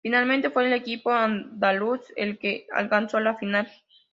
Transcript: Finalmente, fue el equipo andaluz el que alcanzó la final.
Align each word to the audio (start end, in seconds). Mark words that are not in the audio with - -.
Finalmente, 0.03 0.49
fue 0.49 0.65
el 0.65 0.73
equipo 0.73 1.11
andaluz 1.11 2.01
el 2.15 2.39
que 2.39 2.65
alcanzó 2.73 3.19
la 3.19 3.35
final. 3.35 3.69